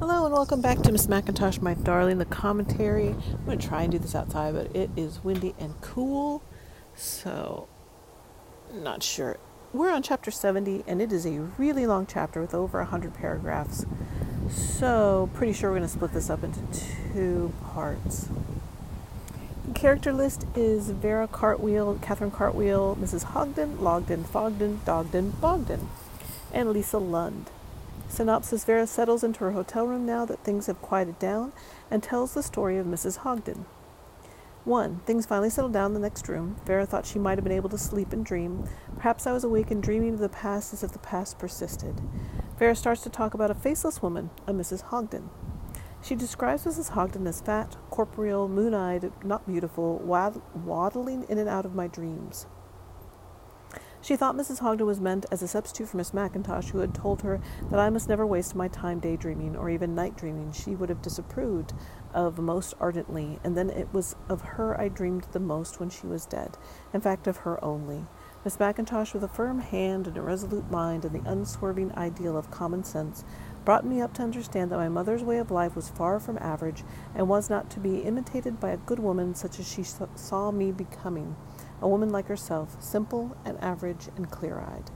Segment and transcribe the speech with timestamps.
[0.00, 2.18] Hello and welcome back to Miss Macintosh, my darling.
[2.18, 3.10] The commentary.
[3.10, 6.42] I'm going to try and do this outside, but it is windy and cool,
[6.96, 7.68] so
[8.72, 9.36] not sure.
[9.72, 13.86] We're on chapter 70, and it is a really long chapter with over 100 paragraphs.
[14.50, 16.60] So, pretty sure we're going to split this up into
[17.12, 18.28] two parts.
[19.64, 23.22] The character list is Vera Cartwheel, Catherine Cartwheel, Mrs.
[23.22, 25.88] Hogden, Logden, Fogden, Dogden, Bogden,
[26.52, 27.48] and Lisa Lund.
[28.08, 31.52] Synopsis Vera settles into her hotel room now that things have quieted down
[31.90, 33.18] and tells the story of Mrs.
[33.18, 33.66] Hogden.
[34.64, 35.00] 1.
[35.04, 36.56] Things finally settled down in the next room.
[36.64, 38.66] Vera thought she might have been able to sleep and dream.
[38.96, 42.00] Perhaps I was awake and dreaming of the past as if the past persisted.
[42.58, 44.84] Vera starts to talk about a faceless woman, a Mrs.
[44.84, 45.28] Hogden.
[46.02, 46.90] She describes Mrs.
[46.90, 52.46] Hogden as fat, corporeal, moon eyed, not beautiful, waddling in and out of my dreams.
[54.04, 54.58] She thought Mrs.
[54.58, 57.40] Hogden was meant as a substitute for Miss McIntosh, who had told her
[57.70, 60.52] that I must never waste my time daydreaming or even night dreaming.
[60.52, 61.72] She would have disapproved
[62.12, 66.06] of most ardently, and then it was of her I dreamed the most when she
[66.06, 66.58] was dead.
[66.92, 68.04] In fact, of her only.
[68.44, 72.50] Miss McIntosh, with a firm hand and a resolute mind and the unswerving ideal of
[72.50, 73.24] common sense,
[73.64, 76.84] brought me up to understand that my mother's way of life was far from average
[77.14, 80.72] and was not to be imitated by a good woman such as she saw me
[80.72, 81.36] becoming
[81.80, 84.90] a woman like herself, simple and average and clear eyed.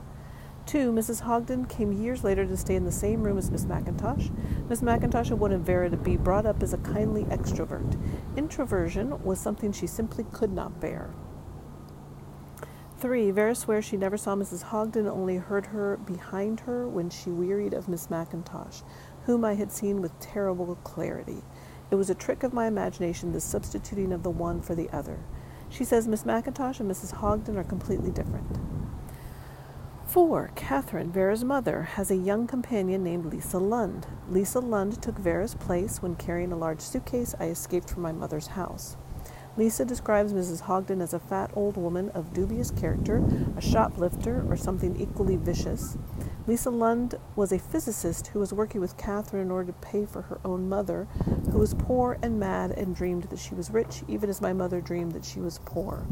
[0.65, 1.21] Two, Mrs.
[1.21, 4.29] Hogden came years later to stay in the same room as Miss McIntosh.
[4.69, 7.99] Miss McIntosh wanted Vera to be brought up as a kindly extrovert.
[8.37, 11.09] Introversion was something she simply could not bear.
[12.99, 14.61] Three, Vera swears she never saw Mrs.
[14.61, 18.83] Hogden, only heard her behind her when she wearied of Miss McIntosh,
[19.23, 21.41] whom I had seen with terrible clarity.
[21.89, 25.17] It was a trick of my imagination, the substituting of the one for the other.
[25.69, 27.13] She says Miss McIntosh and Mrs.
[27.13, 28.57] Hogden are completely different.
[30.07, 30.51] 4.
[30.55, 34.07] Catherine, Vera's mother, has a young companion named Lisa Lund.
[34.27, 38.47] Lisa Lund took Vera's place when carrying a large suitcase I escaped from my mother's
[38.47, 38.97] house.
[39.55, 40.61] Lisa describes Mrs.
[40.61, 43.23] Hogden as a fat old woman of dubious character,
[43.55, 45.95] a shoplifter, or something equally vicious.
[46.49, 50.23] Lisa Lund was a physicist who was working with Catherine in order to pay for
[50.23, 51.07] her own mother,
[51.51, 54.81] who was poor and mad and dreamed that she was rich, even as my mother
[54.81, 56.07] dreamed that she was poor.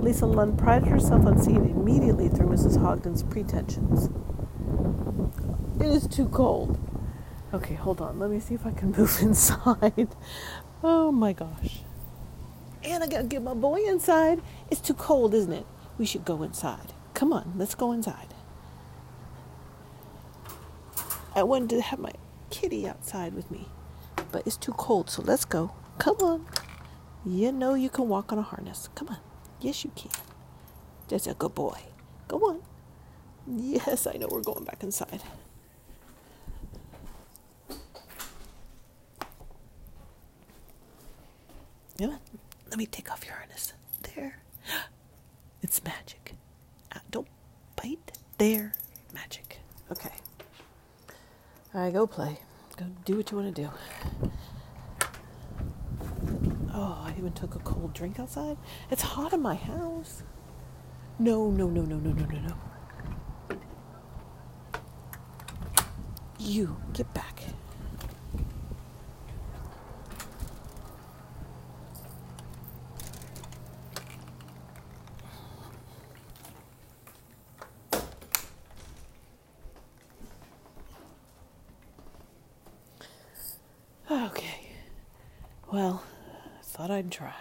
[0.00, 2.80] Lisa Lund prided herself on seeing immediately through Mrs.
[2.80, 4.10] Hogden's pretensions.
[5.80, 6.78] It is too cold.
[7.52, 8.20] Okay, hold on.
[8.20, 10.14] Let me see if I can move inside.
[10.84, 11.80] Oh my gosh.
[12.84, 14.40] And I gotta get my boy inside.
[14.70, 15.66] It's too cold, isn't it?
[15.98, 16.92] We should go inside.
[17.12, 18.27] Come on, let's go inside.
[21.38, 22.10] I wanted to have my
[22.50, 23.68] kitty outside with me,
[24.32, 25.70] but it's too cold, so let's go.
[25.98, 26.46] Come on.
[27.24, 28.88] You know you can walk on a harness.
[28.96, 29.18] Come on.
[29.60, 30.10] Yes, you can.
[31.06, 31.78] That's a good boy.
[32.26, 32.62] Go on.
[33.46, 35.22] Yes, I know we're going back inside.
[41.98, 42.18] Come on.
[42.68, 43.74] Let me take off your harness.
[44.14, 44.42] There.
[45.62, 46.34] It's magic.
[46.92, 47.28] Uh, don't
[47.76, 48.18] bite.
[48.38, 48.72] There.
[51.78, 52.40] All right, go play.
[52.76, 53.70] Go do what you want to do.
[56.74, 58.56] Oh, I even took a cold drink outside.
[58.90, 60.24] It's hot in my house.
[61.20, 63.56] No, no, no, no, no, no, no, no.
[66.40, 67.44] You, get back.
[84.10, 84.72] Okay.
[85.78, 86.02] Well,
[86.58, 87.36] I thought I'd try.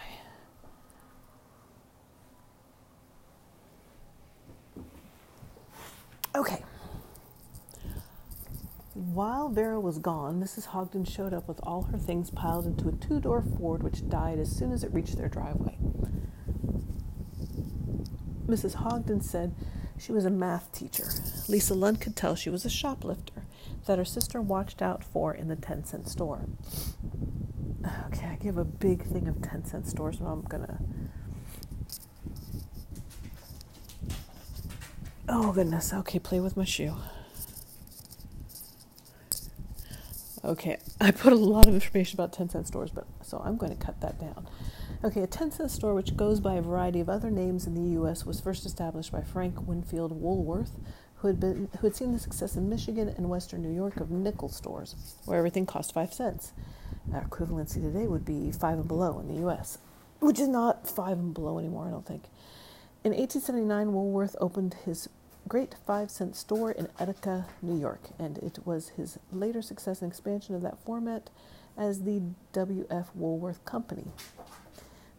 [6.35, 6.61] Okay.
[8.93, 10.65] While Vera was gone, Mrs.
[10.67, 14.37] Hogden showed up with all her things piled into a two door Ford which died
[14.37, 15.75] as soon as it reached their driveway.
[18.45, 18.75] Mrs.
[18.75, 19.55] Hogden said
[19.97, 21.09] she was a math teacher.
[21.49, 23.47] Lisa Lund could tell she was a shoplifter
[23.87, 26.45] that her sister watched out for in the 10 cent store.
[28.37, 30.79] I give a big thing of 10 cent stores, so I'm gonna.
[35.29, 35.91] Oh, goodness.
[35.93, 36.95] Okay, play with my shoe.
[40.43, 43.75] Okay, I put a lot of information about 10 cent stores, but so I'm going
[43.75, 44.47] to cut that down.
[45.03, 47.91] Okay, a 10 cent store, which goes by a variety of other names in the
[47.93, 50.71] U.S., was first established by Frank Winfield Woolworth,
[51.15, 54.11] who had been who had seen the success in Michigan and Western New York of
[54.11, 54.95] nickel stores,
[55.25, 56.53] where everything cost five cents.
[57.13, 59.77] Our equivalency today would be five and below in the U.S.,
[60.19, 62.23] which is not five and below anymore, I don't think.
[63.03, 65.07] In 1879, Woolworth opened his
[65.47, 70.11] great five cent store in Utica, New York, and it was his later success and
[70.11, 71.29] expansion of that format
[71.77, 72.21] as the
[72.53, 73.09] W.F.
[73.15, 74.05] Woolworth Company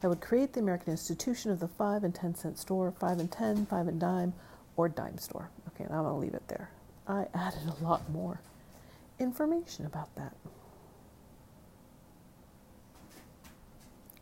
[0.01, 3.31] that would create the American institution of the five and ten cent store, five and
[3.31, 4.35] ten, five and dime,
[4.77, 5.51] or dime store.
[5.69, 6.71] Okay, I'm going to leave it there.
[7.07, 8.41] I added a lot more
[9.19, 10.35] information about that.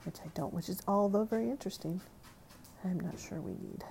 [0.06, 2.00] Which I don't, which is although very interesting,
[2.84, 3.82] I'm not sure we need.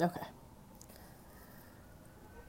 [0.00, 0.26] Okay.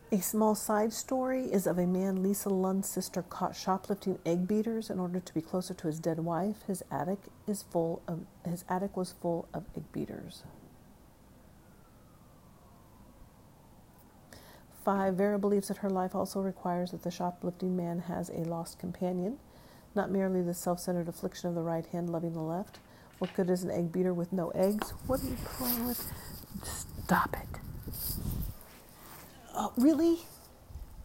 [0.10, 4.90] A small side story is of a man Lisa Lund's sister caught shoplifting egg beaters
[4.90, 6.64] in order to be closer to his dead wife.
[6.66, 10.44] His attic is full of his attic was full of egg beaters.
[14.86, 18.80] Five, Vera believes that her life also requires that the shoplifting man has a lost
[18.80, 19.38] companion,
[19.94, 22.80] not merely the self centered affliction of the right hand loving the left.
[23.20, 24.92] What good is an egg beater with no eggs?
[25.06, 26.97] What are you playing with?
[27.08, 27.62] Stop it.
[29.56, 30.26] Uh, really?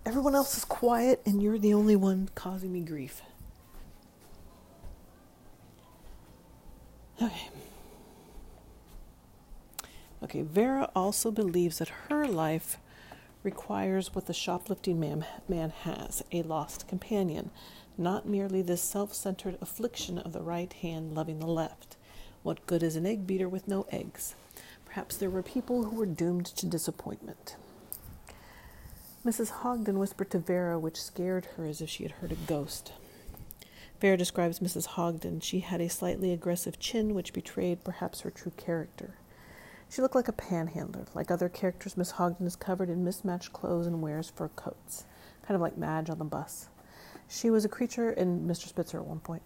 [0.04, 3.22] Everyone else is quiet and you're the only one causing me grief.
[7.22, 7.50] Okay.
[10.24, 12.78] Okay, Vera also believes that her life
[13.44, 17.52] requires what the shoplifting man, man has a lost companion,
[17.96, 21.96] not merely the self centered affliction of the right hand loving the left.
[22.42, 24.34] What good is an egg beater with no eggs?
[24.92, 27.56] Perhaps there were people who were doomed to disappointment.
[29.24, 29.48] Mrs.
[29.48, 32.92] Hogden whispered to Vera, which scared her as if she had heard a ghost.
[34.02, 34.88] Vera describes Mrs.
[34.88, 35.40] Hogden.
[35.40, 39.14] She had a slightly aggressive chin, which betrayed perhaps her true character.
[39.88, 41.06] She looked like a panhandler.
[41.14, 45.06] Like other characters, Miss Hogden is covered in mismatched clothes and wears fur coats,
[45.46, 46.68] kind of like Madge on the bus.
[47.30, 48.68] She was a creature in Mr.
[48.68, 49.42] Spitzer at one point.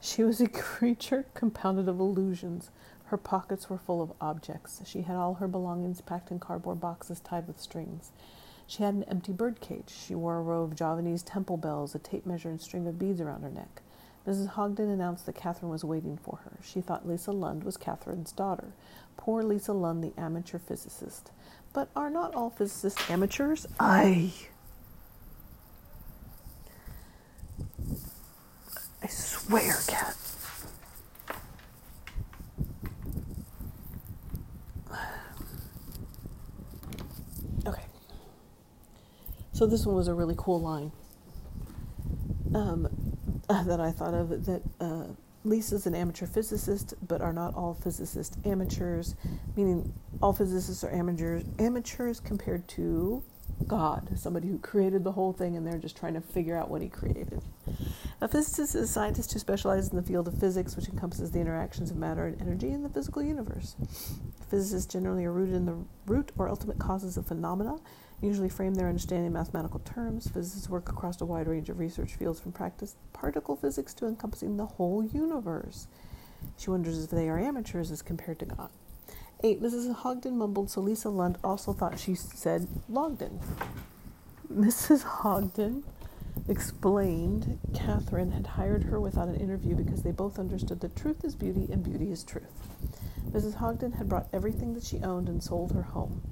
[0.00, 2.70] She was a creature compounded of illusions,
[3.06, 4.82] her pockets were full of objects.
[4.84, 8.10] She had all her belongings packed in cardboard boxes tied with strings.
[8.66, 9.90] She had an empty bird cage.
[9.90, 13.20] She wore a row of Javanese temple bells, a tape measure, and string of beads
[13.20, 13.82] around her neck.
[14.26, 14.48] Mrs.
[14.48, 16.58] Hogden announced that Catherine was waiting for her.
[16.64, 18.72] She thought Lisa Lund was Catherine's daughter.
[19.16, 21.30] Poor Lisa Lund, the amateur physicist.
[21.72, 23.68] But are not all physicists amateurs?
[23.78, 24.32] I.
[29.00, 30.16] I swear, Cat.
[39.56, 40.92] So this one was a really cool line
[42.54, 42.86] um,
[43.48, 45.04] that I thought of that uh,
[45.44, 49.14] Lisa's an amateur physicist, but are not all physicists amateurs,
[49.56, 53.22] meaning all physicists are amateurs, amateurs compared to
[53.66, 56.82] God, somebody who created the whole thing and they're just trying to figure out what
[56.82, 57.40] he created.
[58.20, 61.40] A physicist is a scientist who specializes in the field of physics, which encompasses the
[61.40, 63.74] interactions of matter and energy in the physical universe.
[64.50, 65.76] Physicists generally are rooted in the
[66.06, 67.76] root or ultimate causes of phenomena
[68.22, 70.28] usually frame their understanding in mathematical terms.
[70.28, 74.56] Physicists work across a wide range of research fields from practice particle physics to encompassing
[74.56, 75.86] the whole universe.
[76.56, 78.70] She wonders if they are amateurs as compared to God.
[79.42, 79.62] 8.
[79.62, 79.94] Mrs.
[79.94, 83.40] Hogden mumbled, so Lisa Lund also thought she said Logden.
[84.52, 85.02] Mrs.
[85.02, 85.84] Hogden
[86.48, 91.34] explained Catherine had hired her without an interview because they both understood that truth is
[91.34, 92.68] beauty and beauty is truth.
[93.30, 93.54] Mrs.
[93.54, 96.22] Hogden had brought everything that she owned and sold her home.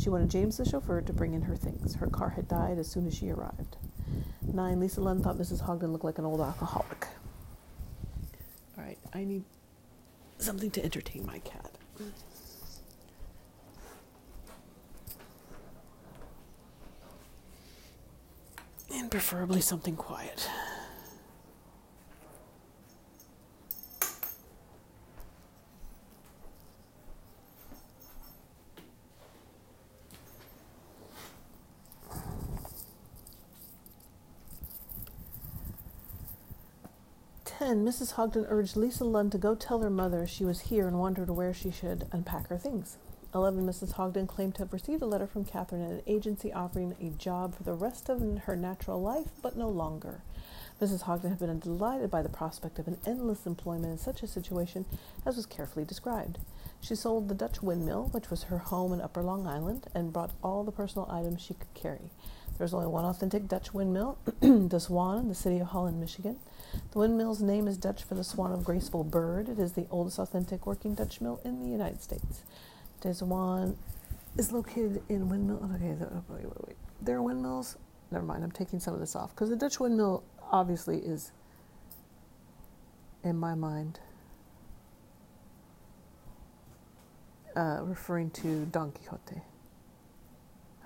[0.00, 1.96] She wanted James the chauffeur to bring in her things.
[1.96, 3.76] Her car had died as soon as she arrived.
[4.42, 5.60] Nine, Lisa Lund thought Mrs.
[5.60, 7.06] Hogden looked like an old alcoholic.
[8.78, 9.44] All right, I need
[10.38, 11.72] something to entertain my cat.
[18.94, 20.48] And preferably something quiet.
[37.44, 38.12] 10, Mrs.
[38.12, 41.54] Hogden urged Lisa Lund to go tell her mother she was here and wondered where
[41.54, 42.98] she should unpack her things.
[43.34, 43.92] 11, Mrs.
[43.92, 47.54] Hogden claimed to have received a letter from Catherine at an agency offering a job
[47.54, 50.22] for the rest of her natural life, but no longer.
[50.80, 51.02] Mrs.
[51.02, 54.84] Hogden had been delighted by the prospect of an endless employment in such a situation
[55.26, 56.38] as was carefully described.
[56.80, 60.32] She sold the Dutch windmill, which was her home in Upper Long Island, and brought
[60.42, 62.10] all the personal items she could carry.
[62.56, 66.38] There was only one authentic Dutch windmill, the Swan, in the city of Holland, Michigan.
[66.92, 69.48] The windmill's name is Dutch for the swan of graceful bird.
[69.48, 72.42] It is the oldest authentic working Dutch mill in the United States.
[73.04, 73.76] De Zwaan
[74.38, 75.60] is located in windmill.
[75.74, 75.94] Okay,
[76.30, 76.76] wait, wait, wait.
[77.02, 77.76] There are windmills.
[78.10, 78.42] Never mind.
[78.42, 81.30] I'm taking some of this off because the Dutch windmill obviously is,
[83.22, 84.00] in my mind,
[87.54, 89.42] uh, referring to Don Quixote.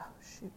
[0.01, 0.51] Oh, shoot.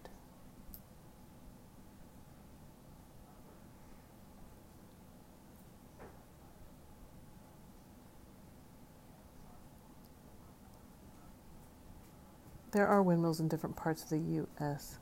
[12.71, 14.97] There are windmills in different parts of the U.S.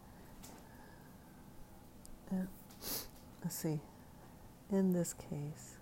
[2.31, 2.39] Yeah.
[2.39, 2.43] Uh,
[3.43, 3.79] let's see.
[4.71, 5.78] In this case,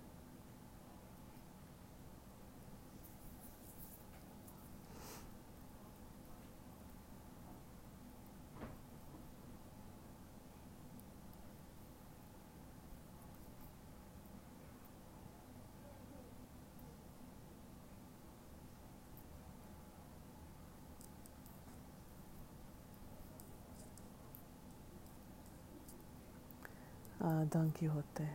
[27.24, 28.28] uh, Don Quixote.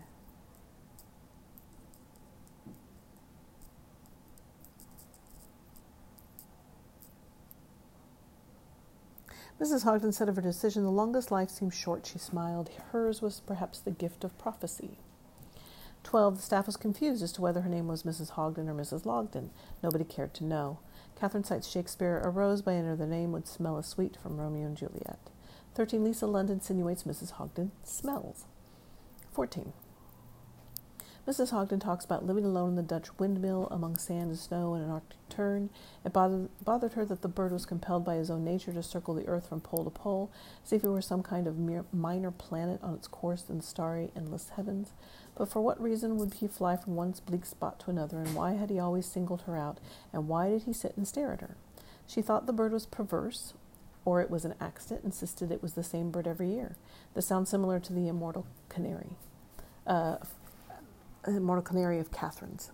[9.61, 9.85] Mrs.
[9.85, 12.69] Hogden said of her decision, The longest life seems short, she smiled.
[12.91, 14.99] Hers was perhaps the gift of prophecy.
[16.03, 16.37] 12.
[16.37, 18.31] The staff was confused as to whether her name was Mrs.
[18.31, 19.07] Hogden or Mrs.
[19.07, 19.51] Logden.
[19.81, 20.81] Nobody cared to know.
[21.15, 24.67] Catherine cites Shakespeare, A rose by any other name would smell as sweet from Romeo
[24.67, 25.31] and Juliet.
[25.77, 26.03] 13.
[26.03, 27.33] Lisa Lund insinuates Mrs.
[27.33, 28.47] Hogden smells.
[29.33, 29.73] 14.
[31.27, 31.51] Mrs.
[31.51, 34.91] Hogden talks about living alone in the Dutch windmill among sand and snow in an
[34.91, 35.71] Arctic tern.
[36.05, 39.15] It bothered, bothered her that the bird was compelled by his own nature to circle
[39.15, 40.33] the earth from pole to pole,
[40.65, 43.63] as if it were some kind of mere, minor planet on its course in the
[43.63, 44.95] starry, endless heavens.
[45.37, 48.55] But for what reason would he fly from one bleak spot to another, and why
[48.55, 49.79] had he always singled her out,
[50.13, 51.57] and why did he sit and stare at her?
[52.05, 53.55] She thought the bird was perverse,
[54.05, 56.77] or it was an accident, insisted it was the same bird every year.
[57.15, 59.11] This sounds similar to the immortal canary,
[59.87, 60.17] uh,
[61.27, 62.71] immortal canary of Catherine's.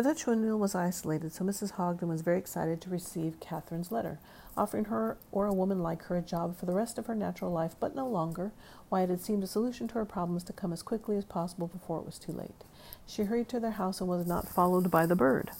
[0.00, 1.72] The Dutch windmill was isolated, so Mrs.
[1.72, 4.18] Hogden was very excited to receive Catherine's letter,
[4.56, 7.52] offering her or a woman like her a job for the rest of her natural
[7.52, 8.52] life, but no longer,
[8.88, 11.66] why it had seemed a solution to her problems to come as quickly as possible
[11.66, 12.64] before it was too late.
[13.06, 15.50] She hurried to their house and was not followed by the bird.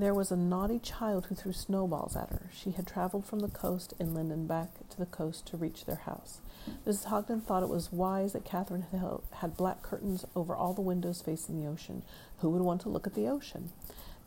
[0.00, 2.48] There was a naughty child who threw snowballs at her.
[2.54, 5.96] She had traveled from the coast inland and back to the coast to reach their
[5.96, 6.40] house.
[6.86, 7.04] Mrs.
[7.04, 8.86] Hogden thought it was wise that Catherine
[9.30, 12.02] had black curtains over all the windows facing the ocean.
[12.38, 13.72] Who would want to look at the ocean?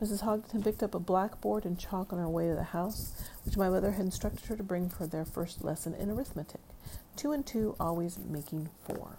[0.00, 0.20] Mrs.
[0.20, 3.12] Hogden picked up a blackboard and chalk on her way to the house,
[3.44, 6.60] which my mother had instructed her to bring for their first lesson in arithmetic.
[7.16, 9.18] Two and two always making four.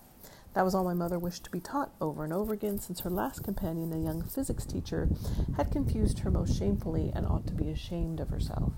[0.55, 3.09] That was all my mother wished to be taught over and over again, since her
[3.09, 5.09] last companion, a young physics teacher,
[5.57, 8.71] had confused her most shamefully and ought to be ashamed of herself.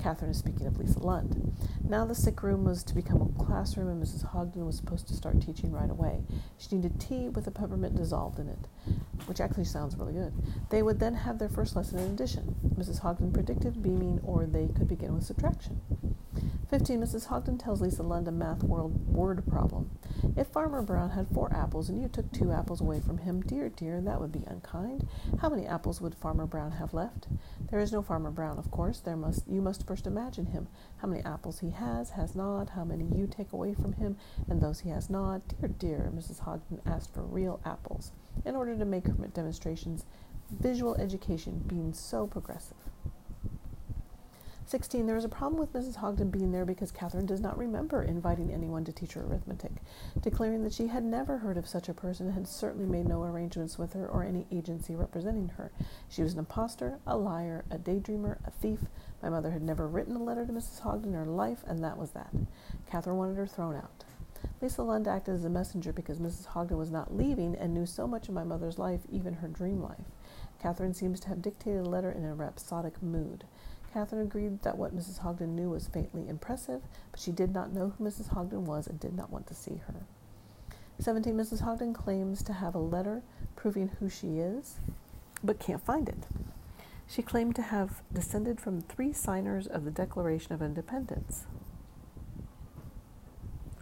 [0.00, 1.56] Catherine is speaking of Lisa Lund.
[1.88, 4.24] Now the sick room was to become a classroom, and Mrs.
[4.24, 6.24] Hogden was supposed to start teaching right away.
[6.58, 8.66] She needed tea with a peppermint dissolved in it,
[9.26, 10.32] which actually sounds really good.
[10.70, 12.56] They would then have their first lesson in addition.
[12.76, 12.98] Mrs.
[12.98, 15.80] Hogden predicted beaming, or they could begin with subtraction.
[16.70, 17.00] 15.
[17.00, 17.26] Mrs.
[17.26, 19.90] Hogden tells Lisa Lund a math world word problem.
[20.36, 23.70] If Farmer Brown had four apples and you took two apples away from him, dear,
[23.70, 25.08] dear, that would be unkind.
[25.40, 27.26] How many apples would Farmer Brown have left?
[27.72, 29.00] There is no Farmer Brown, of course.
[29.00, 30.68] There must you must first imagine him.
[30.98, 34.16] How many apples he has, has not, how many you take away from him,
[34.48, 35.40] and those he has not.
[35.48, 36.38] Dear, dear, Mrs.
[36.38, 38.12] Hogden asked for real apples
[38.44, 40.04] in order to make her demonstrations
[40.60, 42.76] visual education being so progressive.
[44.70, 45.04] 16.
[45.04, 45.96] There is a problem with Mrs.
[45.96, 49.72] Hogden being there because Catherine does not remember inviting anyone to teach her arithmetic,
[50.20, 53.20] declaring that she had never heard of such a person and had certainly made no
[53.24, 55.72] arrangements with her or any agency representing her.
[56.08, 58.78] She was an impostor, a liar, a daydreamer, a thief.
[59.20, 60.82] My mother had never written a letter to Mrs.
[60.82, 62.32] Hogden in her life, and that was that.
[62.88, 64.04] Catherine wanted her thrown out.
[64.62, 66.46] Lisa Lund acted as a messenger because Mrs.
[66.46, 69.82] Hogden was not leaving and knew so much of my mother's life, even her dream
[69.82, 70.06] life.
[70.60, 73.44] Catherine seems to have dictated a letter in a rhapsodic mood.
[73.92, 75.18] Catherine agreed that what Mrs.
[75.18, 76.80] Hogden knew was faintly impressive,
[77.10, 78.28] but she did not know who Mrs.
[78.28, 80.06] Hogden was and did not want to see her.
[81.00, 81.34] 17.
[81.34, 81.62] Mrs.
[81.62, 83.22] Hogden claims to have a letter
[83.56, 84.78] proving who she is,
[85.42, 86.26] but can't find it.
[87.08, 91.46] She claimed to have descended from three signers of the Declaration of Independence.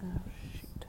[0.02, 0.20] Oh,
[0.52, 0.86] shoot.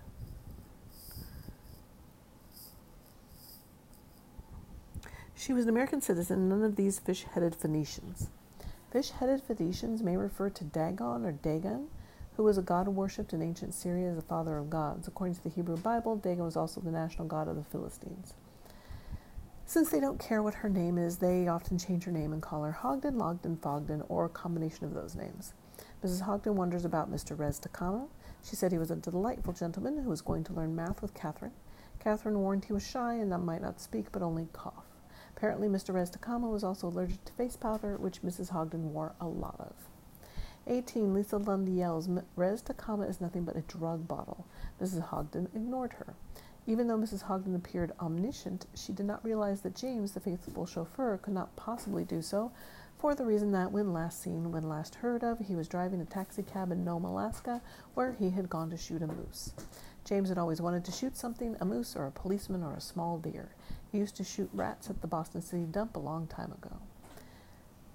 [5.36, 8.30] She was an American citizen, none of these fish headed Phoenicians.
[8.92, 11.90] Fish headed Phoenicians may refer to Dagon or Dagon,
[12.36, 15.08] who was a god worshipped in ancient Syria as the father of gods.
[15.08, 18.34] According to the Hebrew Bible, Dagon was also the national god of the Philistines.
[19.64, 22.64] Since they don't care what her name is, they often change her name and call
[22.64, 25.54] her Hogden, Logden, Fogden, or a combination of those names.
[26.04, 26.22] Mrs.
[26.22, 27.38] Hogden wonders about Mr.
[27.38, 28.08] Rez Takama.
[28.44, 31.52] She said he was a delightful gentleman who was going to learn math with Catherine.
[32.00, 34.89] Catherine warned he was shy and might not speak but only cough.
[35.40, 35.94] Apparently, Mr.
[35.94, 38.50] Rez Takama was also allergic to face powder, which Mrs.
[38.50, 39.72] Hogden wore a lot of.
[40.68, 41.14] 18.
[41.14, 44.46] Lisa Lund yells, Rez Takama is nothing but a drug bottle.
[44.82, 45.02] Mrs.
[45.02, 46.14] Hogden ignored her.
[46.68, 47.22] Even though Mrs.
[47.22, 52.04] Hogden appeared omniscient, she did not realize that James, the faithful chauffeur, could not possibly
[52.04, 52.52] do so,
[52.98, 56.06] for the reason that when last seen, when last heard of, he was driving a
[56.06, 57.62] taxicab in Nome, Alaska,
[57.94, 59.54] where he had gone to shoot a moose.
[60.06, 63.18] James had always wanted to shoot something, a moose or a policeman or a small
[63.18, 63.50] deer.
[63.92, 66.78] He used to shoot rats at the Boston City dump a long time ago.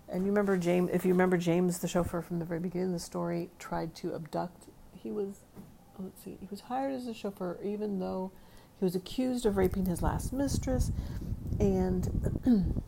[0.08, 2.92] And you remember James, if you remember James, the chauffeur from the very beginning of
[2.92, 4.66] the story, tried to abduct.
[4.92, 5.40] He was,
[5.98, 8.30] let's see, he was hired as a chauffeur even though
[8.78, 10.92] he was accused of raping his last mistress
[11.58, 12.42] and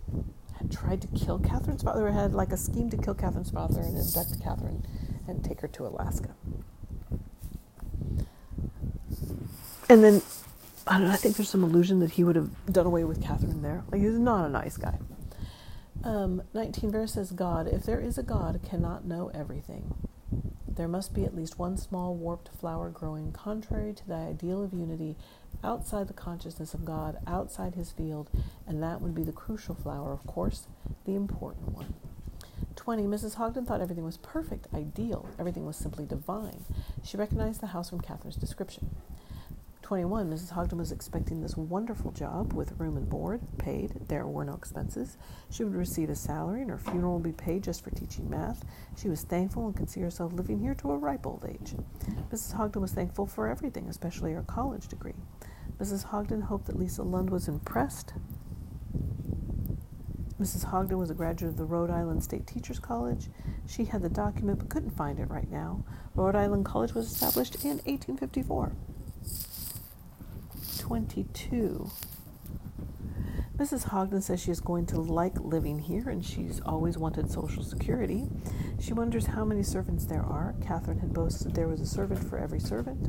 [0.59, 3.97] had tried to kill Catherine's father, had like a scheme to kill Catherine's father and
[3.97, 4.85] abduct Catherine
[5.29, 6.35] and take her to Alaska.
[9.89, 10.23] And then
[10.87, 13.23] I don't know, I think there's some illusion that he would have done away with
[13.23, 13.83] Catherine there.
[13.91, 14.99] Like, he's not a nice guy.
[16.05, 19.95] Um, 19 verse says, God, if there is a God, cannot know everything.
[20.69, 24.73] There must be at least one small warped flower growing contrary to the ideal of
[24.73, 25.17] unity
[25.65, 28.31] outside the consciousness of God, outside his field,
[28.67, 30.67] and that would be the crucial flower, of course,
[31.05, 31.95] the important one.
[32.77, 33.05] 20.
[33.05, 33.35] Mrs.
[33.35, 35.29] Hogden thought everything was perfect, ideal.
[35.39, 36.65] Everything was simply divine.
[37.03, 38.95] She recognized the house from Catherine's description.
[39.87, 40.51] 21, Mrs.
[40.51, 43.93] Hogden was expecting this wonderful job with room and board paid.
[44.09, 45.17] There were no expenses.
[45.49, 48.65] She would receive a salary, and her funeral would be paid just for teaching math.
[48.97, 51.77] She was thankful and could see herself living here to a ripe old age.
[52.33, 52.55] Mrs.
[52.55, 55.15] Hogden was thankful for everything, especially her college degree.
[55.79, 56.03] Mrs.
[56.03, 58.13] Hogden hoped that Lisa Lund was impressed.
[60.41, 60.65] Mrs.
[60.65, 63.31] Hogden was a graduate of the Rhode Island State Teachers College.
[63.69, 65.85] She had the document but couldn't find it right now.
[66.17, 68.73] Rhode Island College was established in 1854.
[70.87, 71.91] 22.
[73.57, 73.83] Mrs.
[73.87, 78.29] Hogden says she is going to like living here and she's always wanted Social Security.
[78.79, 80.55] She wonders how many servants there are.
[80.65, 83.03] Catherine had boasted there was a servant for every servant.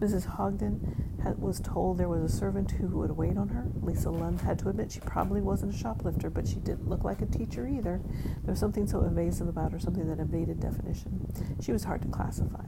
[0.00, 0.26] Mrs.
[0.26, 3.68] Hogden had, was told there was a servant who would wait on her.
[3.82, 7.22] Lisa Lund had to admit she probably wasn't a shoplifter, but she didn't look like
[7.22, 8.00] a teacher either.
[8.42, 11.32] There was something so evasive about her, something that evaded definition.
[11.62, 12.66] She was hard to classify.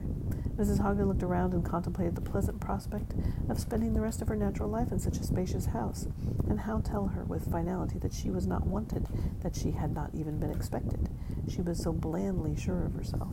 [0.59, 0.81] Mrs.
[0.81, 3.13] Hogden looked around and contemplated the pleasant prospect
[3.47, 6.05] of spending the rest of her natural life in such a spacious house,
[6.49, 9.07] and how tell her with finality that she was not wanted,
[9.41, 11.07] that she had not even been expected.
[11.47, 13.31] She was so blandly sure of herself.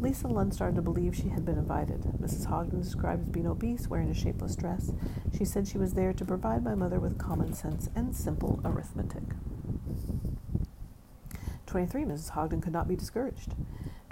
[0.00, 2.00] Lisa Lund started to believe she had been invited.
[2.18, 2.46] Mrs.
[2.46, 4.92] Hogden described as being obese, wearing a shapeless dress.
[5.36, 9.24] She said she was there to provide my mother with common sense and simple arithmetic.
[11.66, 12.04] 23.
[12.04, 12.30] Mrs.
[12.30, 13.54] Hogden could not be discouraged.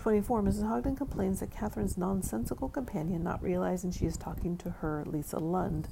[0.02, 0.42] 24.
[0.42, 0.66] Mrs.
[0.66, 5.86] Hogden complains that Catherine's nonsensical companion, not realizing she is talking to her, Lisa Lund.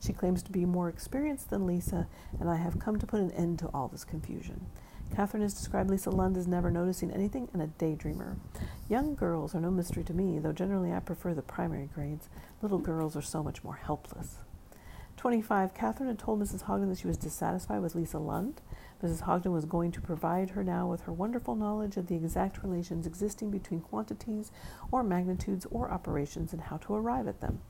[0.00, 2.06] She claims to be more experienced than Lisa,
[2.38, 4.66] and I have come to put an end to all this confusion.
[5.12, 8.36] Catherine has described Lisa Lund as never noticing anything and a daydreamer.
[8.88, 12.28] Young girls are no mystery to me, though generally I prefer the primary grades.
[12.62, 14.36] Little girls are so much more helpless.
[15.16, 15.74] 25.
[15.74, 16.62] Catherine had told Mrs.
[16.62, 18.60] Hogden that she was dissatisfied with Lisa Lund.
[19.02, 19.20] Mrs.
[19.22, 23.06] Hogden was going to provide her now with her wonderful knowledge of the exact relations
[23.06, 24.50] existing between quantities
[24.90, 27.60] or magnitudes or operations and how to arrive at them.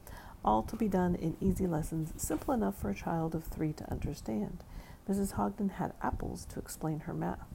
[0.44, 3.90] All to be done in easy lessons, simple enough for a child of three to
[3.90, 4.64] understand.
[5.08, 5.32] Mrs.
[5.32, 7.46] Hogden had apples to explain her math.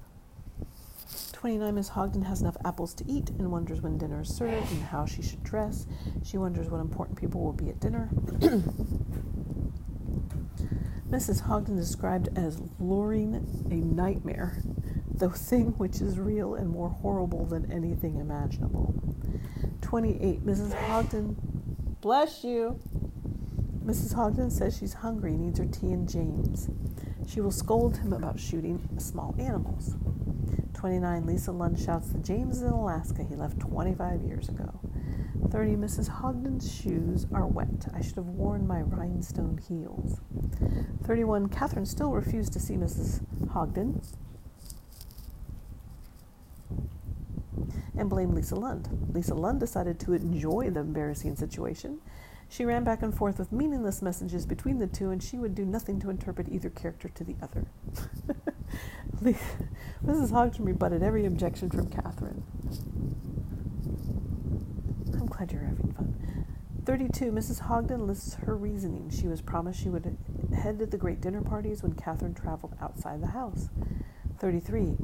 [1.33, 1.75] 29.
[1.75, 5.05] Miss Hogden has enough apples to eat and wonders when dinner is served and how
[5.05, 5.85] she should dress.
[6.23, 8.09] She wonders what important people will be at dinner.
[11.13, 11.41] Mrs.
[11.41, 13.35] Hogden described as luring
[13.69, 14.57] a nightmare,
[15.13, 18.95] the thing which is real and more horrible than anything imaginable.
[19.81, 20.43] 28.
[20.43, 20.73] Mrs.
[20.73, 21.35] Hogden,
[22.01, 22.79] bless you.
[23.85, 24.15] Mrs.
[24.15, 26.67] Hogden says she's hungry, needs her tea and James.
[27.27, 29.93] She will scold him about shooting small animals.
[30.73, 31.27] 29.
[31.27, 33.23] Lisa Lund shouts that James is in Alaska.
[33.23, 34.79] He left 25 years ago.
[35.49, 35.75] 30.
[35.75, 36.07] Mrs.
[36.07, 37.87] Hogden's shoes are wet.
[37.93, 40.19] I should have worn my rhinestone heels.
[41.03, 41.49] 31.
[41.49, 43.21] Catherine still refused to see Mrs.
[43.49, 44.01] Hogden
[47.97, 48.89] and blamed Lisa Lund.
[49.13, 51.99] Lisa Lund decided to enjoy the embarrassing situation.
[52.49, 55.65] She ran back and forth with meaningless messages between the two, and she would do
[55.65, 57.65] nothing to interpret either character to the other.
[60.05, 60.31] Mrs.
[60.31, 62.43] Hogden rebutted every objection from Catherine.
[65.35, 66.45] Glad you're having fun.
[66.85, 67.31] 32.
[67.31, 67.61] Mrs.
[67.61, 69.09] Hogden lists her reasoning.
[69.09, 70.17] She was promised she would
[70.55, 73.69] head to the great dinner parties when Catherine traveled outside the house.
[74.39, 74.95] 33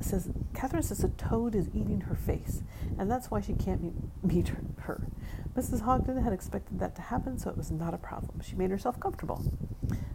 [0.00, 2.62] says Catherine says a toad is eating her face,
[2.98, 5.06] and that's why she can't meet, meet her, her.
[5.54, 5.82] Mrs.
[5.82, 8.40] Hogden had expected that to happen, so it was not a problem.
[8.40, 9.42] She made herself comfortable.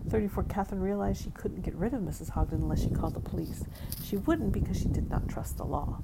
[0.09, 0.43] 34.
[0.43, 2.29] Catherine realized she couldn't get rid of Mrs.
[2.29, 3.63] Hogden unless she called the police.
[4.03, 6.03] She wouldn't because she did not trust the law.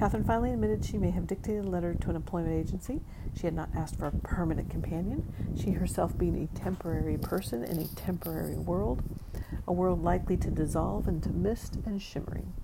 [0.00, 3.02] Catherine finally admitted she may have dictated a letter to an employment agency.
[3.34, 7.78] She had not asked for a permanent companion, she herself being a temporary person in
[7.78, 9.02] a temporary world,
[9.68, 12.54] a world likely to dissolve into mist and shimmering.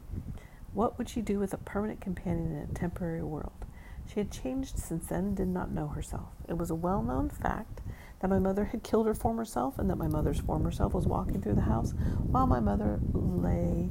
[0.73, 3.67] What would she do with a permanent companion in a temporary world?
[4.07, 6.31] She had changed since then and did not know herself.
[6.49, 7.83] It was a well known fact
[8.21, 11.07] that my mother had killed her former self and that my mother's former self was
[11.07, 11.93] walking through the house
[12.31, 13.91] while my mother lay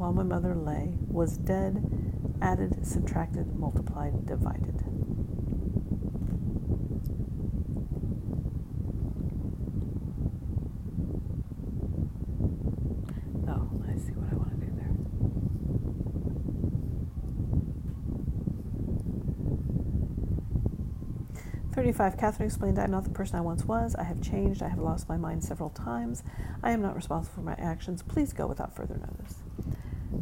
[0.00, 1.84] while my mother lay was dead
[2.40, 4.82] added subtracted multiplied divided
[13.46, 14.96] oh i see what i want to do there
[21.74, 22.16] 35.
[22.16, 23.94] Catherine explained, I am not the person I once was.
[23.96, 24.62] I have changed.
[24.62, 26.22] I have lost my mind several times.
[26.62, 28.02] I am not responsible for my actions.
[28.02, 29.39] Please go without further notice.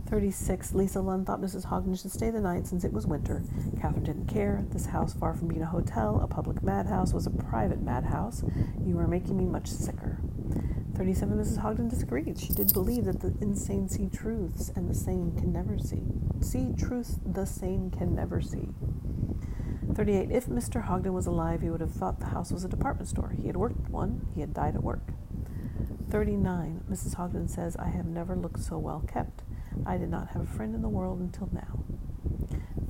[0.09, 0.73] 36.
[0.73, 1.67] Lisa Lund thought Mrs.
[1.67, 3.43] Hogden should stay the night since it was winter.
[3.79, 4.65] Catherine didn't care.
[4.71, 8.43] This house, far from being a hotel, a public madhouse, was a private madhouse.
[8.83, 10.19] You are making me much sicker.
[10.97, 11.37] 37.
[11.37, 11.59] Mrs.
[11.59, 12.39] Hogden disagreed.
[12.39, 16.03] She did believe that the insane see truths and the sane can never see.
[16.41, 18.69] See truths the sane can never see.
[19.95, 20.31] 38.
[20.31, 20.87] If Mr.
[20.87, 23.35] Hogden was alive, he would have thought the house was a department store.
[23.39, 25.13] He had worked one, he had died at work.
[26.11, 26.85] 39.
[26.91, 27.15] Mrs.
[27.15, 29.43] Hogden says, I have never looked so well kept.
[29.89, 31.83] I did not have a friend in the world until now.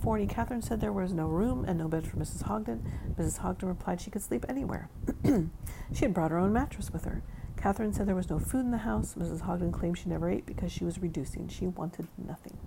[0.02, 0.26] 40.
[0.26, 2.42] Catherine said there was no room and no bed for Mrs.
[2.42, 2.82] Hogden.
[3.16, 3.38] Mrs.
[3.38, 4.90] Hogden replied she could sleep anywhere.
[5.24, 7.22] she had brought her own mattress with her.
[7.56, 9.14] Catherine said there was no food in the house.
[9.14, 9.42] Mrs.
[9.42, 11.46] Hogden claimed she never ate because she was reducing.
[11.48, 12.58] She wanted nothing.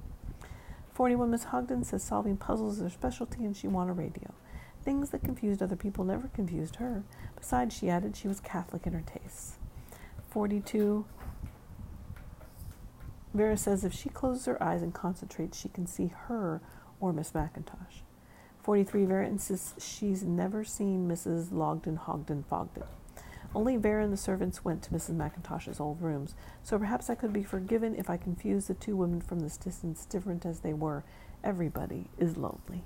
[0.93, 4.33] 41 Miss Hogden says solving puzzles is her specialty and she won a radio.
[4.83, 7.03] Things that confused other people never confused her.
[7.37, 9.57] Besides, she added, she was Catholic in her tastes.
[10.29, 11.05] 42
[13.33, 16.61] Vera says if she closes her eyes and concentrates, she can see her
[16.99, 18.01] or Miss McIntosh.
[18.63, 21.51] 43 Vera insists she's never seen Mrs.
[21.51, 22.83] Logden, Hogden, Fogden.
[23.53, 25.15] Only Vera and the servants went to Mrs.
[25.15, 29.19] McIntosh's old rooms, so perhaps I could be forgiven if I confused the two women
[29.19, 31.03] from this distance, different as they were.
[31.43, 32.83] Everybody is lonely.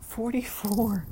[0.00, 1.06] 44.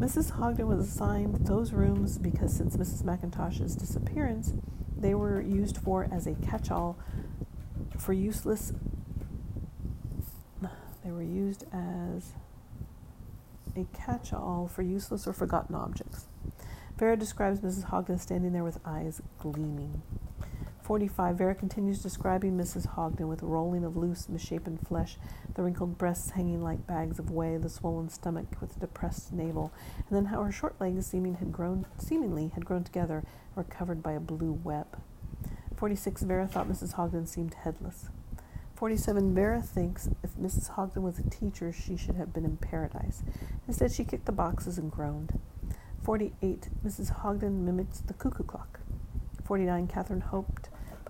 [0.00, 0.30] Mrs.
[0.30, 3.02] Hogden was assigned those rooms because since Mrs.
[3.02, 4.54] McIntosh's disappearance,
[4.96, 6.98] they were used for as a catch all
[7.98, 8.72] for useless
[11.04, 12.32] they were used as
[13.76, 16.28] a catch all for useless or forgotten objects.
[16.96, 17.84] Vera describes Mrs.
[17.84, 20.00] Hogden standing there with eyes gleaming.
[20.90, 21.36] 45.
[21.36, 22.84] Vera continues describing Mrs.
[22.84, 25.18] Hogden with rolling of loose, misshapen flesh,
[25.54, 29.70] the wrinkled breasts hanging like bags of whey, the swollen stomach with the depressed navel,
[29.96, 33.62] and then how her short legs seeming had grown, seemingly had grown together and were
[33.62, 34.98] covered by a blue web.
[35.76, 36.22] 46.
[36.22, 36.94] Vera thought Mrs.
[36.94, 38.08] Hogden seemed headless.
[38.74, 39.32] 47.
[39.32, 40.70] Vera thinks if Mrs.
[40.70, 43.22] Hogden was a teacher, she should have been in paradise.
[43.68, 45.38] Instead, she kicked the boxes and groaned.
[46.02, 46.68] 48.
[46.84, 47.10] Mrs.
[47.10, 48.80] Hogden mimicked the cuckoo clock.
[49.50, 49.88] 49.
[49.88, 50.59] Catherine hoped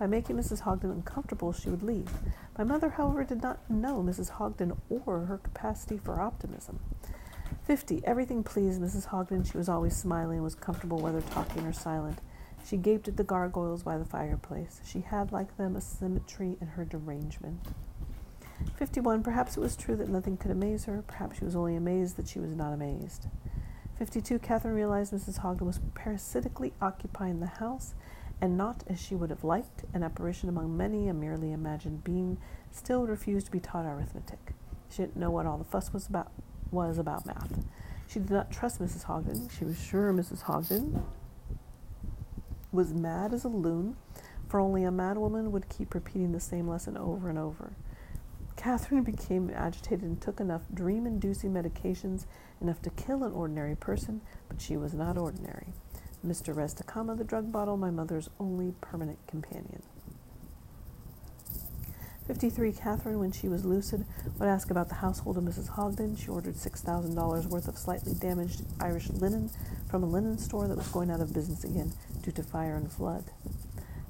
[0.01, 0.61] by making Mrs.
[0.61, 2.09] Hogden uncomfortable, she would leave.
[2.57, 4.31] My mother, however, did not know Mrs.
[4.31, 6.79] Hogden or her capacity for optimism.
[7.65, 8.01] 50.
[8.03, 9.05] Everything pleased Mrs.
[9.05, 9.43] Hogden.
[9.43, 12.17] She was always smiling and was comfortable whether talking or silent.
[12.65, 14.81] She gaped at the gargoyles by the fireplace.
[14.83, 17.59] She had, like them, a symmetry in her derangement.
[18.77, 19.21] 51.
[19.21, 21.03] Perhaps it was true that nothing could amaze her.
[21.05, 23.27] Perhaps she was only amazed that she was not amazed.
[23.99, 24.39] 52.
[24.39, 25.37] Catherine realized Mrs.
[25.37, 27.93] Hogden was parasitically occupying the house,
[28.41, 32.37] and not as she would have liked, an apparition among many, a merely imagined being,
[32.71, 34.53] still refused to be taught arithmetic.
[34.89, 36.31] She didn't know what all the fuss was about
[36.71, 37.65] was about math.
[38.07, 39.03] She did not trust Mrs.
[39.03, 39.49] Hogden.
[39.49, 40.43] She was sure Mrs.
[40.43, 41.03] Hogden
[42.71, 43.97] was mad as a loon,
[44.47, 47.73] for only a mad woman would keep repeating the same lesson over and over.
[48.55, 52.25] Catherine became agitated and took enough dream inducing medications,
[52.61, 55.73] enough to kill an ordinary person, but she was not ordinary.
[56.25, 56.55] Mr.
[56.55, 59.81] Rez da Cama, the drug bottle, my mother's only permanent companion.
[62.27, 62.71] 53.
[62.71, 64.05] Catherine, when she was lucid,
[64.39, 65.69] would ask about the household of Mrs.
[65.69, 66.15] Hogden.
[66.15, 69.49] She ordered $6,000 worth of slightly damaged Irish linen
[69.89, 72.91] from a linen store that was going out of business again due to fire and
[72.91, 73.25] flood.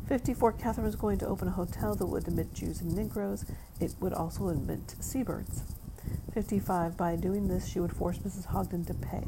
[0.07, 0.51] 54.
[0.53, 3.45] Catherine was going to open a hotel that would admit Jews and Negroes.
[3.79, 5.63] It would also admit seabirds.
[6.33, 6.97] 55.
[6.97, 8.47] By doing this, she would force Mrs.
[8.47, 9.23] Hogden to pay.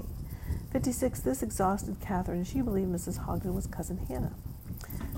[0.74, 1.20] 56.
[1.20, 3.20] This exhausted Catherine, she believed Mrs.
[3.20, 4.34] Hogden was cousin Hannah.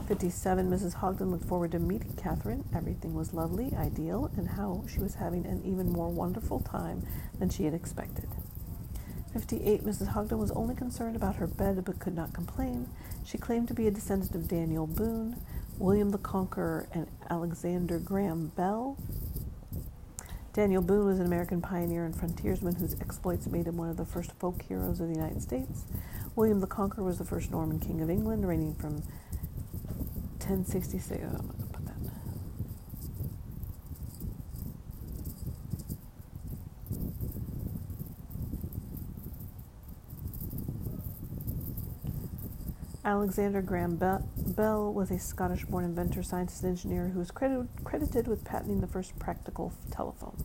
[0.06, 0.70] 57.
[0.70, 0.96] Mrs.
[0.96, 2.66] Hogden looked forward to meeting Catherine.
[2.76, 7.08] Everything was lovely, ideal, and how she was having an even more wonderful time
[7.40, 8.28] than she had expected.
[9.32, 9.86] 58.
[9.86, 10.08] Mrs.
[10.08, 12.90] Hogden was only concerned about her bed but could not complain.
[13.24, 15.40] She claimed to be a descendant of Daniel Boone,
[15.80, 18.98] William the Conqueror, and Alexander Graham Bell.
[20.56, 24.06] Daniel Boone was an American pioneer and frontiersman whose exploits made him one of the
[24.06, 25.84] first folk heroes of the United States.
[26.38, 29.04] William the Conqueror was the first Norman king of England, reigning from
[30.40, 31.12] 1066.
[31.12, 31.96] Oh, I'm going to put that.
[43.06, 48.28] Alexander Graham Bell was a Scottish born inventor, scientist, and engineer who was credited, credited
[48.28, 50.44] with patenting the first practical telephone.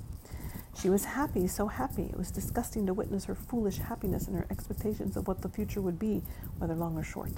[0.78, 2.02] She was happy, so happy.
[2.02, 5.80] It was disgusting to witness her foolish happiness and her expectations of what the future
[5.80, 6.22] would be,
[6.58, 7.32] whether long or short.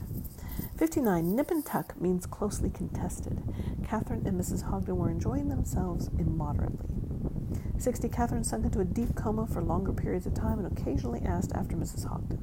[0.76, 1.36] 59.
[1.36, 3.40] Nip and tuck means closely contested.
[3.86, 4.64] Catherine and Mrs.
[4.64, 6.88] Hogden were enjoying themselves immoderately.
[7.78, 8.08] 60.
[8.08, 11.76] Catherine sunk into a deep coma for longer periods of time and occasionally asked after
[11.76, 12.08] Mrs.
[12.08, 12.41] Hogden.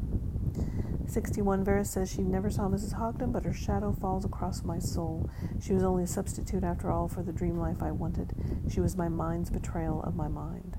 [1.10, 1.64] 61.
[1.64, 2.94] Vera says she never saw Mrs.
[2.94, 5.28] Hogden, but her shadow falls across my soul.
[5.60, 8.34] She was only a substitute, after all, for the dream life I wanted.
[8.70, 10.78] She was my mind's betrayal of my mind.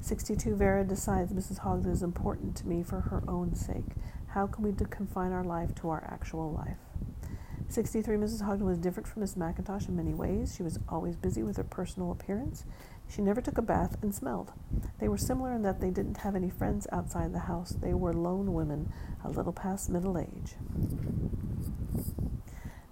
[0.00, 0.56] 62.
[0.56, 1.60] Vera decides Mrs.
[1.60, 3.94] Hogden is important to me for her own sake.
[4.28, 6.78] How can we confine our life to our actual life?
[7.68, 8.16] 63.
[8.16, 8.42] Mrs.
[8.42, 10.54] Hogden was different from Miss McIntosh in many ways.
[10.56, 12.64] She was always busy with her personal appearance.
[13.08, 14.52] She never took a bath and smelled.
[14.98, 17.70] They were similar in that they didn't have any friends outside the house.
[17.70, 20.56] They were lone women, a little past middle age.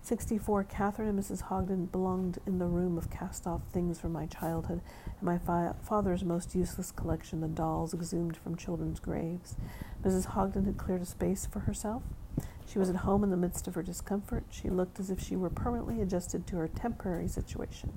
[0.04, 0.64] 64.
[0.64, 1.42] Catherine and Mrs.
[1.42, 4.80] Hogden belonged in the room of cast off things from my childhood
[5.20, 5.38] and my
[5.82, 9.56] father's most useless collection, the dolls exhumed from children's graves.
[10.04, 10.26] Mrs.
[10.26, 12.02] Hogden had cleared a space for herself.
[12.66, 14.44] She was at home in the midst of her discomfort.
[14.50, 17.92] She looked as if she were permanently adjusted to her temporary situation.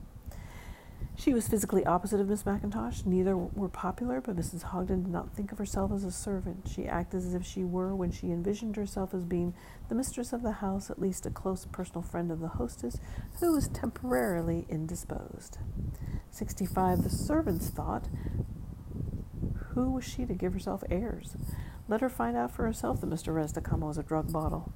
[1.17, 3.05] She was physically opposite of Miss McIntosh.
[3.05, 4.63] Neither were popular, but Mrs.
[4.63, 6.67] Hogden did not think of herself as a servant.
[6.67, 9.53] She acted as if she were when she envisioned herself as being
[9.87, 12.99] the mistress of the house, at least a close personal friend of the hostess,
[13.39, 15.57] who was temporarily indisposed.
[16.31, 17.03] 65.
[17.03, 18.09] The servants thought,
[19.69, 21.37] who was she to give herself airs?
[21.87, 23.63] Let her find out for herself that Mr.
[23.63, 24.73] Cama was a drug bottle.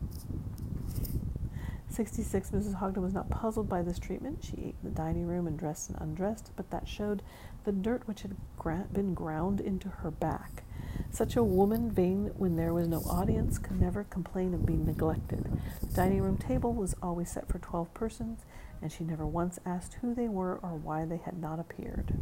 [1.99, 2.51] 66.
[2.51, 2.75] Mrs.
[2.75, 4.41] Hogden was not puzzled by this treatment.
[4.41, 7.21] She ate in the dining room and dressed and undressed, but that showed
[7.65, 10.63] the dirt which had gra- been ground into her back.
[11.11, 15.51] Such a woman, vain when there was no audience, could never complain of being neglected.
[15.81, 18.45] The dining room table was always set for twelve persons,
[18.81, 22.13] and she never once asked who they were or why they had not appeared.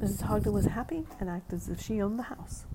[0.00, 0.22] Mrs.
[0.22, 2.66] Hogden was happy and acted as if she owned the house.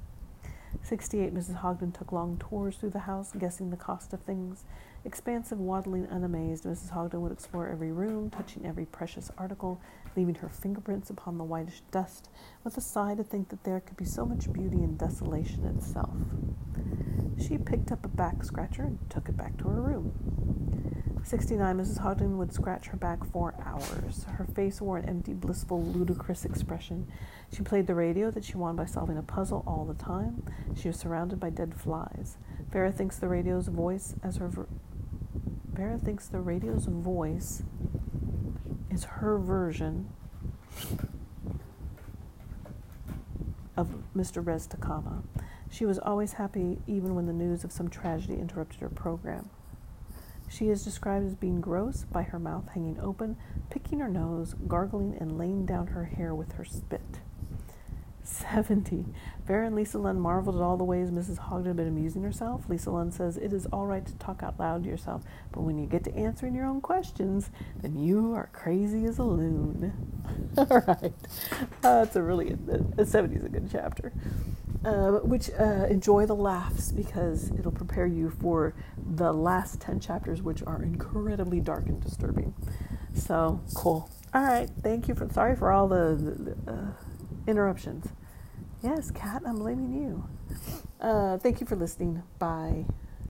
[0.84, 1.34] 68.
[1.34, 1.56] Mrs.
[1.56, 4.66] Hogden took long tours through the house, guessing the cost of things.
[5.06, 6.92] Expansive, waddling, unamazed, Mrs.
[6.92, 9.82] Hogden would explore every room, touching every precious article,
[10.16, 12.30] leaving her fingerprints upon the whitish dust,
[12.64, 16.16] with a sigh to think that there could be so much beauty in desolation itself.
[17.40, 20.61] She picked up a back scratcher and took it back to her room.
[21.24, 21.78] 69.
[21.78, 22.00] Mrs.
[22.00, 24.26] Hogden would scratch her back for hours.
[24.26, 27.08] Her face wore an empty, blissful, ludicrous expression.
[27.54, 30.44] She played the radio that she won by solving a puzzle all the time.
[30.76, 32.38] She was surrounded by dead flies.
[32.72, 34.68] Vera thinks the radio's voice as her ver-
[35.74, 37.64] Vera thinks the radio's voice
[38.90, 40.10] is her version
[43.78, 44.46] of Mr.
[44.46, 45.24] Rez da Cama.
[45.70, 49.50] She was always happy even when the news of some tragedy interrupted her program.
[50.52, 53.38] She is described as being gross by her mouth hanging open,
[53.70, 57.22] picking her nose, gargling, and laying down her hair with her spit.
[58.24, 59.06] 70.
[59.48, 61.38] Vera and Lisa Lund marveled at all the ways Mrs.
[61.38, 62.68] Hogden had been amusing herself.
[62.68, 65.78] Lisa Lund says, It is all right to talk out loud to yourself, but when
[65.78, 67.50] you get to answering your own questions,
[67.82, 69.94] then you are crazy as a loon.
[70.58, 71.14] all right.
[71.84, 72.58] Uh, that's a really,
[72.98, 74.12] uh, 70 is a good chapter.
[74.84, 78.74] Uh, which uh, enjoy the laughs because it'll prepare you for
[79.16, 82.54] the last 10 chapters, which are incredibly dark and disturbing.
[83.14, 84.10] So cool.
[84.34, 84.70] All right.
[84.82, 86.92] Thank you for, sorry for all the, the, uh,
[87.48, 88.08] interruptions.
[88.82, 90.24] Yes, Kat, I'm blaming you.
[91.00, 92.24] Uh, thank you for listening.
[92.40, 92.86] Bye.